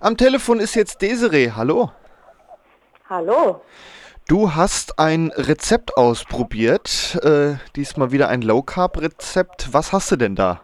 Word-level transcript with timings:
Am 0.00 0.16
Telefon 0.16 0.60
ist 0.60 0.74
jetzt 0.74 1.02
Desiree. 1.02 1.50
Hallo. 1.54 1.90
Hallo. 3.08 3.60
Du 4.28 4.54
hast 4.54 4.98
ein 4.98 5.30
Rezept 5.36 5.96
ausprobiert. 5.98 7.18
Äh, 7.22 7.56
diesmal 7.76 8.10
wieder 8.10 8.28
ein 8.28 8.40
Low 8.40 8.62
Carb 8.62 8.98
Rezept. 8.98 9.74
Was 9.74 9.92
hast 9.92 10.10
du 10.10 10.16
denn 10.16 10.36
da? 10.36 10.62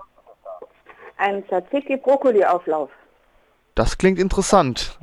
Ein 1.19 1.47
Tzatziki 1.49 1.99
Brokkoli 1.99 2.45
Auflauf. 2.45 2.91
Das 3.75 3.99
klingt 3.99 4.19
interessant. 4.19 4.99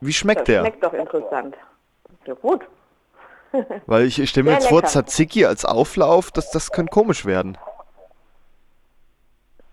Wie 0.00 0.12
schmeckt 0.12 0.40
Das 0.40 0.46
der? 0.46 0.60
schmeckt 0.60 0.84
doch 0.84 0.92
interessant. 0.92 1.56
Ja 2.26 2.34
gut. 2.34 2.62
Weil 3.86 4.04
ich, 4.04 4.18
ich 4.18 4.28
stelle 4.30 4.44
mir 4.44 4.50
Sehr 4.50 4.60
jetzt 4.60 4.68
vor. 4.68 4.82
Tzatziki 4.82 5.46
als 5.46 5.64
Auflauf, 5.64 6.30
das, 6.30 6.50
das 6.50 6.72
könnte 6.72 6.90
komisch 6.90 7.24
werden. 7.24 7.56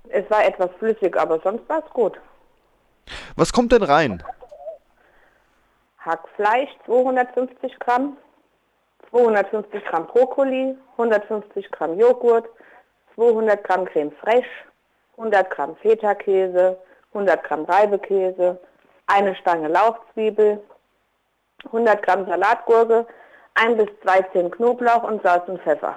Es 0.10 0.30
war 0.30 0.46
etwas 0.46 0.70
flüssig, 0.80 1.18
aber 1.18 1.40
sonst 1.42 1.68
war 1.68 1.84
es 1.86 1.92
gut. 1.94 2.18
Was 3.36 3.54
kommt 3.54 3.71
denn 3.71 3.84
rein? 3.84 4.23
Hackfleisch 6.00 6.70
250 6.86 7.79
Gramm, 7.79 8.18
250 9.10 9.84
Gramm 9.86 10.07
Brokkoli, 10.07 10.75
150 10.93 11.71
Gramm 11.71 12.00
Joghurt, 12.00 12.48
200 13.15 13.64
Gramm 13.64 13.86
Creme 13.86 14.11
fraiche, 14.11 14.48
100 15.18 15.50
Gramm 15.50 15.75
Feta-Käse, 15.78 16.78
100 17.14 17.43
Gramm 17.43 17.65
Reibekäse, 17.65 18.60
eine 19.07 19.36
Stange 19.36 19.68
Lauchzwiebel, 19.68 20.62
100 21.65 22.01
Gramm 22.01 22.26
Salatgurke, 22.26 23.06
ein 23.56 23.76
bis 23.76 23.87
zwei 24.01 24.21
Zehen 24.32 24.50
Knoblauch 24.51 25.04
und 25.04 25.21
Salz 25.23 25.48
und 25.48 25.62
Pfeffer. 25.62 25.96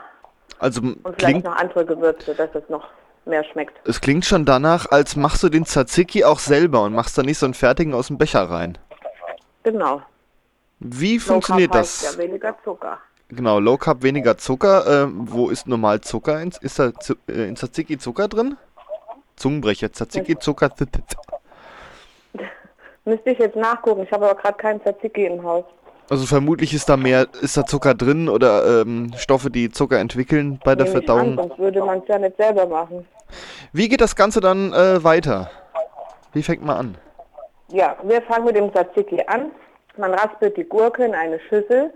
Also 0.58 0.80
Und 0.80 1.16
vielleicht 1.18 1.44
noch 1.44 1.56
andere 1.56 1.84
Gewürze, 1.84 2.34
dass 2.34 2.54
es 2.54 2.68
noch 2.68 2.88
mehr 3.24 3.44
schmeckt. 3.44 3.78
es 3.88 4.00
klingt 4.00 4.24
schon 4.24 4.44
danach, 4.44 4.90
als 4.90 5.16
machst 5.16 5.42
du 5.42 5.48
den 5.48 5.64
Tzatziki 5.64 6.24
auch 6.24 6.38
selber 6.38 6.82
und 6.82 6.94
machst 6.94 7.16
da 7.18 7.22
nicht 7.22 7.38
so 7.38 7.46
einen 7.46 7.54
fertigen 7.54 7.94
aus 7.94 8.08
dem 8.08 8.18
Becher 8.18 8.48
rein. 8.50 8.78
Genau. 9.62 10.02
Wie 10.80 11.14
Low 11.16 11.20
funktioniert 11.20 11.72
Carb 11.72 11.82
das? 11.82 12.02
Ja, 12.16 12.18
weniger 12.22 12.56
Zucker. 12.64 12.98
Genau, 13.28 13.60
Low 13.60 13.76
Carb, 13.76 14.02
weniger 14.02 14.36
Zucker. 14.36 15.04
Äh, 15.04 15.08
wo 15.10 15.48
ist 15.48 15.66
normal 15.66 16.00
Zucker? 16.00 16.40
In, 16.42 16.52
ist 16.60 16.78
da 16.78 16.92
Zu- 16.94 17.14
äh, 17.28 17.48
in 17.48 17.56
Tzatziki 17.56 17.96
Zucker 17.98 18.28
drin? 18.28 18.56
Zungenbrecher, 19.36 19.92
Tzatziki 19.92 20.38
Zucker. 20.38 20.70
Müsste 23.04 23.30
ich 23.30 23.38
jetzt 23.38 23.56
nachgucken. 23.56 24.02
Ich 24.02 24.12
habe 24.12 24.28
aber 24.28 24.40
gerade 24.40 24.56
keinen 24.58 24.80
Tzatziki 24.82 25.26
im 25.26 25.42
Haus. 25.42 25.64
Also 26.12 26.26
vermutlich 26.26 26.74
ist 26.74 26.90
da 26.90 26.98
mehr, 26.98 27.26
ist 27.40 27.56
da 27.56 27.64
Zucker 27.64 27.94
drin 27.94 28.28
oder 28.28 28.82
ähm, 28.82 29.12
Stoffe, 29.16 29.48
die 29.48 29.70
Zucker 29.70 29.98
entwickeln 29.98 30.60
bei 30.62 30.74
der 30.74 30.84
Nehme 30.84 30.98
ich 30.98 31.08
an, 31.08 31.16
Verdauung. 31.16 31.36
sonst 31.36 31.58
würde 31.58 31.82
man 31.82 32.00
es 32.00 32.04
ja 32.08 32.18
nicht 32.18 32.36
selber 32.36 32.66
machen. 32.66 33.06
Wie 33.72 33.88
geht 33.88 34.02
das 34.02 34.14
Ganze 34.14 34.40
dann 34.40 34.74
äh, 34.74 35.02
weiter? 35.02 35.50
Wie 36.34 36.42
fängt 36.42 36.62
man 36.66 36.76
an? 36.76 36.98
Ja, 37.68 37.96
wir 38.02 38.20
fangen 38.20 38.44
mit 38.44 38.56
dem 38.56 38.70
Tzatziki 38.74 39.22
an. 39.26 39.52
Man 39.96 40.12
raspelt 40.12 40.54
die 40.58 40.64
Gurke 40.64 41.02
in 41.02 41.14
eine 41.14 41.40
Schüssel 41.48 41.90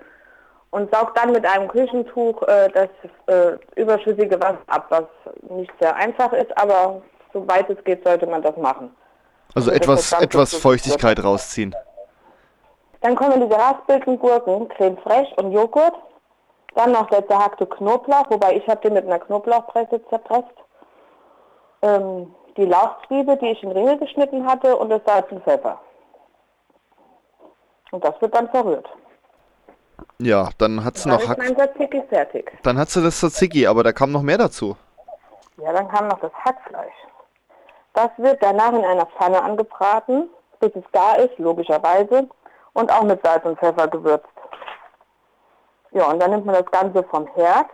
und 0.70 0.91
saugt 0.95 1.19
dann 1.19 1.33
mit 1.33 1.45
einem 1.45 1.69
Küchentuch 1.69 2.41
äh, 2.45 2.70
das 2.73 2.89
äh, 3.27 3.58
überschüssige 3.78 4.41
Wasser 4.41 4.62
ab, 4.69 4.86
was 4.89 5.05
nicht 5.51 5.73
sehr 5.78 5.95
einfach 5.95 6.33
ist, 6.33 6.56
aber 6.56 7.03
soweit 7.34 7.69
es 7.69 7.84
geht, 7.84 8.03
sollte 8.03 8.27
man 8.27 8.41
das 8.41 8.56
machen. 8.56 8.89
Also 9.55 9.70
Also 9.70 9.73
etwas, 9.73 10.12
etwas. 10.12 10.55
Feuchtigkeit 10.55 11.23
rausziehen. 11.23 11.75
Dann 13.06 13.14
kommen 13.14 13.40
die 13.40 13.48
geraspelten 13.48 14.18
Gurken, 14.18 14.68
Creme 14.68 14.98
fraiche 14.98 15.32
und 15.36 15.52
Joghurt. 15.52 15.94
Dann 16.74 16.90
noch 16.90 17.06
der 17.08 17.24
zerhackte 17.28 17.64
Knoblauch, 17.64 18.28
wobei 18.30 18.56
ich 18.56 18.66
habe 18.66 18.80
den 18.80 18.94
mit 18.94 19.04
einer 19.06 19.20
Knoblauchpresse 19.20 20.04
zerpresst. 20.08 20.50
Ähm, 21.82 22.34
die 22.56 22.64
Lauchzwiebel, 22.64 23.36
die 23.36 23.50
ich 23.50 23.62
in 23.62 23.70
Ringe 23.70 23.96
geschnitten 23.98 24.44
hatte 24.44 24.77
und 24.77 24.90
das 24.90 25.02
Salz 25.06 25.30
und 25.30 25.44
Pfeffer. 25.44 25.80
Und 27.92 28.04
das 28.04 28.20
wird 28.20 28.34
dann 28.34 28.48
verrührt. 28.50 28.88
Ja, 30.18 30.48
dann 30.58 30.84
hat 30.84 30.96
sie 30.96 31.08
Dann 31.08 31.18
noch 31.18 31.22
ist 31.22 31.28
Hack, 31.28 31.38
mein 31.38 31.54
Tzatziki 31.54 32.02
fertig. 32.08 32.58
dann 32.64 32.77
hat 32.77 32.90
sie 32.90 33.04
das 33.04 33.20
Tzatziki, 33.20 33.68
aber 33.68 33.84
da 33.84 33.92
kam 33.92 34.11
noch 34.11 34.22
mehr 34.22 34.39
dazu. 34.39 34.77
Ja, 35.58 35.72
dann 35.72 35.86
kam 35.86 36.08
noch 36.08 36.18
das 36.18 36.33
Hackfleisch. 36.45 36.92
Das 37.95 38.11
wird 38.16 38.42
danach 38.42 38.72
in 38.72 38.84
einer 38.84 39.06
Pfanne 39.06 39.40
angebraten, 39.40 40.28
bis 40.58 40.72
es 40.74 40.90
gar 40.90 41.20
ist, 41.20 41.39
logischerweise, 41.39 42.28
und 42.77 42.92
auch 42.92 43.05
mit 43.05 43.25
Salz 43.25 43.45
und 43.45 43.59
Pfeffer 43.59 43.89
gewürzt. 43.89 44.29
Ja, 45.92 46.11
und 46.11 46.20
dann 46.20 46.31
nimmt 46.31 46.45
man 46.45 46.57
das 46.57 46.70
Ganze 46.70 47.03
vom 47.05 47.27
Herd 47.29 47.69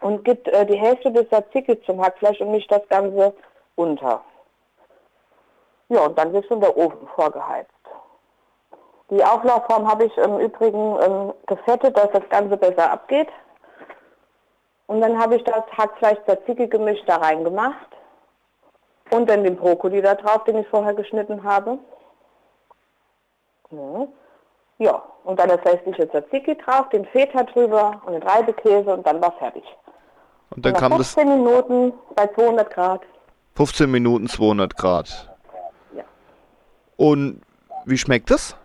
und 0.00 0.24
gibt 0.24 0.46
äh, 0.46 0.64
die 0.66 0.78
Hälfte 0.78 1.10
des 1.10 1.28
Tzatziki 1.28 1.82
zum 1.82 2.00
Hackfleisch 2.00 2.40
und 2.40 2.52
mischt 2.52 2.70
das 2.70 2.88
Ganze 2.88 3.34
unter. 3.74 4.22
Ja, 5.88 6.02
und 6.02 6.16
dann 6.16 6.32
wird 6.32 6.46
schon 6.46 6.60
der 6.60 6.76
Ofen 6.76 7.08
vorgeheizt. 7.16 7.72
Die 9.10 9.24
Auflaufform 9.24 9.90
habe 9.90 10.04
ich 10.04 10.16
im 10.18 10.38
Übrigen 10.38 10.96
ähm, 11.02 11.34
gefettet, 11.46 11.96
dass 11.96 12.10
das 12.12 12.28
Ganze 12.28 12.56
besser 12.56 12.92
abgeht. 12.92 13.28
Und 14.86 15.00
dann 15.00 15.18
habe 15.18 15.36
ich 15.36 15.44
das 15.44 15.64
Hackfleisch 15.76 16.18
Tzatziki 16.24 16.68
gemisch 16.68 17.00
da 17.06 17.16
reingemacht. 17.16 17.88
Und 19.10 19.28
dann 19.28 19.42
den 19.42 19.56
Brokkoli 19.56 20.02
da 20.02 20.14
drauf, 20.14 20.44
den 20.44 20.58
ich 20.58 20.68
vorher 20.68 20.94
geschnitten 20.94 21.42
habe. 21.42 21.78
Ja. 23.70 24.08
Ja, 24.78 25.02
und 25.24 25.40
dann 25.40 25.48
das 25.48 25.64
restliche 25.64 26.08
Tzatziki 26.08 26.56
drauf, 26.56 26.88
den 26.90 27.04
Feta 27.06 27.42
drüber 27.42 28.00
und 28.06 28.12
den 28.12 28.22
Reibekäse 28.22 28.94
und 28.94 29.04
dann 29.04 29.20
war 29.20 29.32
fertig. 29.32 29.64
Und 30.50 30.64
dann 30.64 30.72
Nach 30.72 30.80
kam 30.80 30.96
das 30.96 31.14
15 31.14 31.42
Minuten 31.42 31.92
bei 32.14 32.28
200 32.28 32.70
Grad. 32.70 33.02
15 33.56 33.90
Minuten 33.90 34.28
200 34.28 34.76
Grad. 34.76 35.28
Ja. 35.96 36.04
Und 36.96 37.42
wie 37.86 37.98
schmeckt 37.98 38.30
das? 38.30 38.56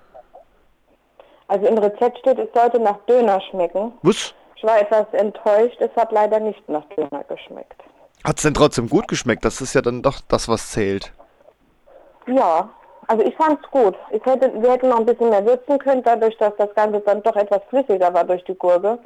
Also 1.47 1.66
im 1.66 1.78
Rezept 1.80 2.20
steht, 2.20 2.38
es 2.38 2.50
sollte 2.53 2.80
nach 2.80 2.97
Döner 3.08 3.41
schmecken. 3.41 3.94
Was? 4.03 4.34
Ich 4.56 4.64
war 4.64 4.80
etwas 4.80 5.08
enttäuscht, 5.14 5.81
es 5.81 5.94
hat 5.96 6.12
leider 6.12 6.40
nicht 6.40 6.68
nach 6.70 6.85
Döner 6.96 7.24
geschmeckt. 7.24 7.84
Hat 8.24 8.38
es 8.38 8.44
denn 8.44 8.53
trotzdem 8.53 8.88
gut 8.88 9.08
geschmeckt? 9.08 9.44
Das 9.44 9.62
ist 9.62 9.74
ja 9.74 9.81
dann 9.81 10.02
doch 10.02 10.22
das, 10.28 10.47
was 10.47 10.72
zählt. 10.72 11.12
Ja, 12.28 12.70
also 13.08 13.24
ich 13.24 13.36
fand's 13.36 13.64
gut. 13.72 13.96
Ich 14.12 14.25
hätte, 14.25 14.52
wir 14.62 14.72
hätten 14.72 14.90
noch 14.90 15.00
ein 15.00 15.06
bisschen 15.06 15.30
mehr 15.30 15.46
würzen 15.46 15.78
können, 15.80 16.03
dadurch, 16.03 16.38
dass 16.38 16.53
das 16.58 16.74
Ganze 16.75 17.00
dann 17.02 17.24
doch 17.24 17.36
etwas 17.36 17.62
flüssiger 17.69 18.14
war 18.14 18.24
durch 18.24 18.44
die 18.46 18.56
Gurke. 18.56 19.00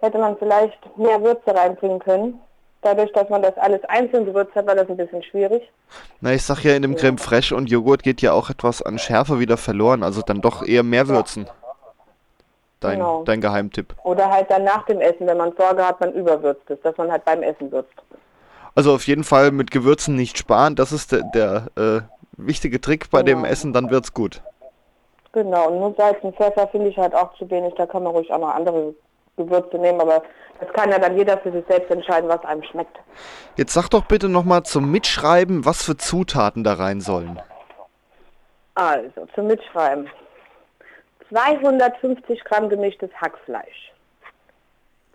Hätte 0.00 0.18
man 0.18 0.36
vielleicht 0.36 0.78
mehr 0.98 1.22
Würze 1.22 1.54
reinbringen 1.54 1.98
können. 1.98 2.40
Dadurch, 2.82 3.12
dass 3.12 3.28
man 3.28 3.42
das 3.42 3.56
alles 3.58 3.80
einzeln 3.84 4.24
gewürzt 4.24 4.54
hat, 4.56 4.66
war 4.66 4.74
das 4.74 4.88
ein 4.88 4.96
bisschen 4.96 5.22
schwierig. 5.22 5.62
Na, 6.20 6.32
ich 6.32 6.42
sag 6.42 6.64
ja, 6.64 6.74
in 6.74 6.82
dem 6.82 6.96
Creme 6.96 7.18
Fraiche 7.18 7.54
und 7.54 7.70
Joghurt 7.70 8.02
geht 8.02 8.20
ja 8.22 8.32
auch 8.32 8.50
etwas 8.50 8.82
an 8.82 8.98
Schärfe 8.98 9.38
wieder 9.38 9.56
verloren. 9.56 10.02
Also 10.02 10.20
dann 10.22 10.40
doch 10.40 10.66
eher 10.66 10.82
mehr 10.82 11.06
würzen. 11.06 11.48
Dein, 12.80 12.98
Genau. 12.98 13.22
dein 13.22 13.40
Geheimtipp. 13.40 13.94
Oder 14.02 14.28
halt 14.28 14.50
dann 14.50 14.64
nach 14.64 14.84
dem 14.86 15.00
Essen, 15.00 15.28
wenn 15.28 15.36
man 15.36 15.52
Sorge 15.56 15.86
hat, 15.86 16.00
man 16.00 16.12
überwürzt 16.12 16.68
es, 16.68 16.80
dass 16.80 16.96
man 16.96 17.12
halt 17.12 17.24
beim 17.24 17.44
Essen 17.44 17.70
würzt. 17.70 17.92
Also 18.74 18.92
auf 18.94 19.06
jeden 19.06 19.22
Fall 19.22 19.52
mit 19.52 19.70
Gewürzen 19.70 20.16
nicht 20.16 20.36
sparen. 20.36 20.74
Das 20.74 20.90
ist 20.90 21.12
der, 21.12 21.22
der 21.34 21.66
äh, 21.76 22.00
wichtige 22.36 22.80
Trick 22.80 23.10
bei 23.10 23.22
dem 23.22 23.38
Genau. 23.38 23.50
Essen. 23.50 23.72
Dann 23.72 23.90
wird's 23.90 24.12
gut. 24.14 24.42
Genau, 25.32 25.68
und 25.68 25.78
nur 25.78 25.94
Salz 25.96 26.18
und 26.22 26.36
Pfeffer 26.36 26.68
finde 26.68 26.88
ich 26.88 26.98
halt 26.98 27.14
auch 27.14 27.34
zu 27.38 27.50
wenig. 27.50 27.74
Da 27.76 27.86
kann 27.86 28.02
man 28.02 28.12
ruhig 28.12 28.30
auch 28.32 28.38
noch 28.38 28.54
andere 28.54 28.94
Gewürze 29.36 29.78
nehmen, 29.78 30.00
aber 30.00 30.22
das 30.60 30.70
kann 30.74 30.90
ja 30.90 30.98
dann 30.98 31.16
jeder 31.16 31.38
für 31.38 31.50
sich 31.50 31.64
selbst 31.66 31.90
entscheiden, 31.90 32.28
was 32.28 32.44
einem 32.44 32.62
schmeckt. 32.64 32.98
Jetzt 33.56 33.72
sag 33.72 33.88
doch 33.88 34.04
bitte 34.04 34.28
nochmal 34.28 34.62
zum 34.64 34.90
Mitschreiben, 34.92 35.64
was 35.64 35.82
für 35.84 35.96
Zutaten 35.96 36.64
da 36.64 36.74
rein 36.74 37.00
sollen. 37.00 37.40
Also, 38.74 39.26
zum 39.34 39.46
Mitschreiben. 39.46 40.08
250 41.30 42.44
Gramm 42.44 42.68
gemischtes 42.68 43.10
Hackfleisch, 43.18 43.92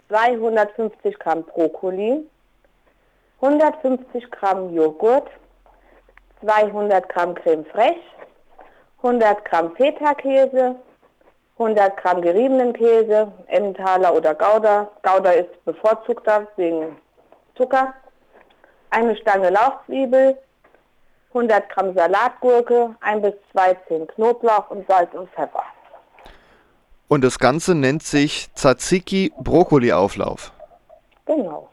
250 0.09 1.19
Gramm 1.19 1.43
Brokkoli, 1.43 2.25
150 3.41 4.31
Gramm 4.31 4.73
Joghurt, 4.73 5.27
200 6.41 7.09
Gramm 7.09 7.35
Creme 7.35 7.65
fraiche, 7.65 7.99
100 9.03 9.45
Gramm 9.45 9.75
Feta-Käse, 9.75 10.75
100 11.57 11.97
Gramm 11.97 12.21
geriebenen 12.21 12.73
Käse, 12.73 13.31
Emmentaler 13.47 14.13
oder 14.13 14.35
Gouda. 14.35 14.89
Gouda 15.01 15.31
ist 15.31 15.65
bevorzugter 15.65 16.47
wegen 16.55 16.97
Zucker. 17.55 17.93
Eine 18.89 19.15
Stange 19.17 19.49
Lauchzwiebel, 19.49 20.37
100 21.29 21.69
Gramm 21.69 21.93
Salatgurke, 21.95 22.95
1 23.01 23.21
bis 23.21 23.33
2 23.51 23.73
Zehen 23.87 24.07
Knoblauch 24.07 24.69
und 24.69 24.87
Salz 24.87 25.13
und 25.13 25.29
Pfeffer. 25.31 25.63
Und 27.07 27.23
das 27.23 27.39
Ganze 27.39 27.73
nennt 27.73 28.03
sich 28.03 28.53
Tzatziki 28.53 29.33
Brokkoli 29.37 29.93
Auflauf. 29.93 30.51
Genau. 31.25 31.69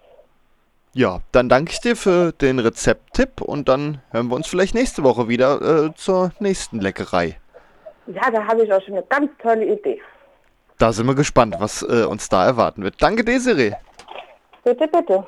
Ja, 0.97 1.19
dann 1.33 1.49
danke 1.49 1.73
ich 1.73 1.81
dir 1.81 1.97
für 1.97 2.31
den 2.31 2.61
Rezepttipp 2.61 3.41
und 3.41 3.69
dann 3.69 4.01
hören 4.13 4.29
wir 4.29 4.37
uns 4.37 4.47
vielleicht 4.47 4.77
nächste 4.77 5.03
Woche 5.03 5.27
wieder 5.27 5.87
äh, 5.87 5.95
zur 5.97 6.31
nächsten 6.39 6.81
Leckerei. 6.81 7.37
Ja, 8.07 8.31
da 8.31 8.47
habe 8.47 8.63
ich 8.63 8.73
auch 8.73 8.81
schon 8.81 8.95
eine 8.95 9.03
ganz 9.07 9.29
tolle 9.43 9.67
Idee. 9.67 10.01
Da 10.79 10.93
sind 10.93 11.07
wir 11.07 11.17
gespannt, 11.17 11.57
was 11.59 11.83
äh, 11.83 12.05
uns 12.05 12.29
da 12.29 12.47
erwarten 12.47 12.85
wird. 12.85 13.03
Danke, 13.03 13.25
Desiree. 13.25 13.73
Bitte, 14.63 14.87
bitte. 14.87 15.27